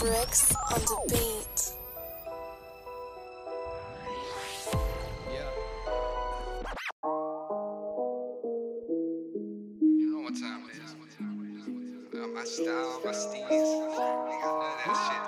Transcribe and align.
Bricks 0.00 0.54
on 0.72 0.80
the 0.80 0.96
beat. 1.10 1.74
Yeah. 5.30 5.50
You 9.82 10.06
know 10.10 10.20
what 10.22 10.34
time 10.40 10.64
it 10.70 10.76
is. 10.76 10.90
Uh, 12.12 12.26
my 12.28 12.44
style, 12.44 13.00
my 13.04 13.12
steez. 13.12 13.50
Got 13.50 13.50
none 13.50 14.56
of 14.56 14.72
that 14.72 14.96
shit. 15.04 15.22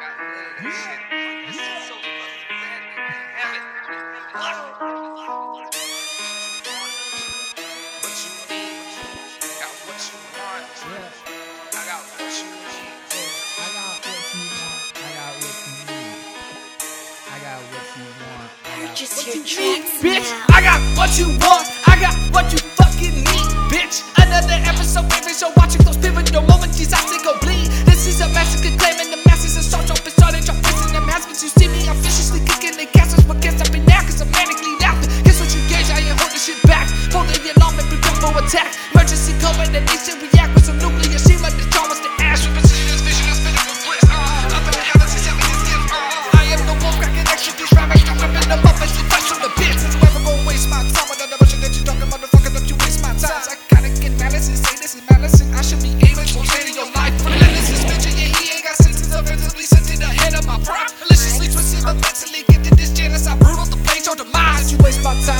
Got 0.00 0.14
none 0.18 0.32
of 0.32 0.62
that 0.62 0.72
shit. 0.72 1.00
This 1.46 1.56
is 1.56 1.60
so 1.86 1.94
fucking 1.94 2.48
bad. 2.48 2.80
Damn 3.36 3.54
it. 3.54 3.64
What 4.32 5.01
Purchase 18.92 19.24
what 19.24 19.56
your 19.56 19.64
need, 19.64 19.88
bitch. 20.04 20.28
now. 20.28 20.52
I 20.52 20.60
got 20.60 20.76
what 21.00 21.16
you 21.16 21.24
want. 21.40 21.64
I 21.88 21.96
got 21.96 22.12
what 22.28 22.44
you 22.52 22.60
fucking 22.76 23.24
need, 23.24 23.48
bitch. 23.72 24.04
Another 24.20 24.60
episode, 24.68 25.08
favorite 25.08 25.32
show. 25.32 25.48
Watching 25.56 25.80
those 25.88 25.96
pivotal 25.96 26.44
moments. 26.44 26.76
These 26.76 26.92
eyes 26.92 27.08
go 27.24 27.32
bleed. 27.40 27.72
This 27.88 28.04
is 28.04 28.20
a 28.20 28.28
massacre 28.36 28.68
claiming 28.76 29.08
the 29.08 29.16
masses 29.24 29.56
assault 29.56 29.88
your 29.88 29.96
facade 29.96 30.36
and 30.36 30.44
drop 30.44 30.60
fists 30.60 30.84
in 30.84 30.92
the 30.92 31.00
mask. 31.08 31.32
But 31.32 31.40
you 31.40 31.48
see 31.48 31.72
me, 31.72 31.88
I'm 31.88 31.96
viciously 32.04 32.44
kicking 32.44 32.76
the 32.76 32.84
castles. 32.84 33.24
But 33.24 33.40
can't 33.40 33.56
stop 33.56 33.72
me 33.72 33.80
now, 33.80 34.04
cause 34.04 34.20
I'm 34.20 34.28
manically 34.28 34.76
laughing. 34.84 35.08
Guess 35.24 35.40
what 35.40 35.48
you 35.56 35.64
gauge? 35.72 35.88
I 35.88 35.96
ain't 35.96 36.20
holding 36.20 36.36
shit 36.36 36.60
back. 36.68 36.84
Holding 37.16 37.40
the 37.40 37.56
alarm 37.56 37.80
and 37.80 37.88
prepare 37.88 38.12
for 38.20 38.44
attack. 38.44 38.76
Emergency 38.92 39.32
code 39.40 39.56
and 39.56 39.72
the 39.72 39.80
nation 39.88 40.20
react 40.20 40.61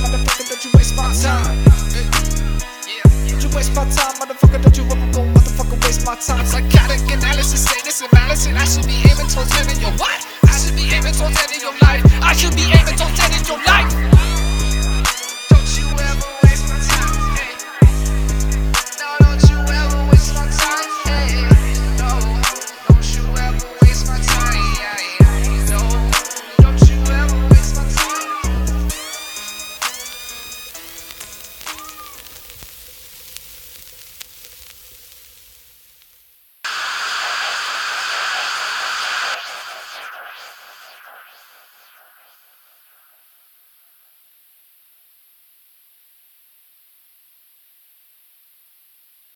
time, 0.00 0.12
motherfucker, 0.12 0.48
don't 0.48 0.64
you 0.64 0.70
waste 0.74 0.96
my 0.96 1.12
time. 1.14 1.64
Don't 3.28 3.42
you 3.42 3.50
waste 3.56 3.74
my 3.74 3.84
time, 3.84 4.14
motherfucker, 4.20 4.62
don't 4.62 4.76
you 4.76 4.84
ever 4.84 5.12
go 5.12 5.22
motherfucker 5.34 5.84
waste 5.84 6.06
my 6.06 6.14
time. 6.16 6.46
Psychotic 6.46 7.00
analysis, 7.10 7.64
say 7.64 7.80
this 7.84 8.00
is 8.00 8.12
malice 8.12 8.46
and 8.46 8.58
I 8.58 8.64
should 8.64 8.86
be 8.86 9.02
aiming 9.08 9.28
towards 9.28 9.52
ending 9.58 9.80
your 9.80 9.92
what? 9.92 10.26
I 10.44 10.58
should 10.58 10.76
be 10.76 10.90
aiming 10.94 11.14
towards 11.14 11.38
ending 11.38 11.60
your 11.60 11.74
life. 11.82 12.02
I 12.22 12.32
should 12.32 12.54
be 12.54 12.66